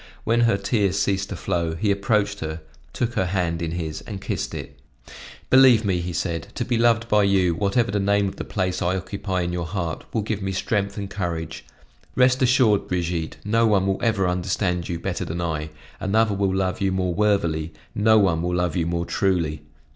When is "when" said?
0.23-0.39